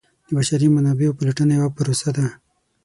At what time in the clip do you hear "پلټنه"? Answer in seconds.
1.19-1.53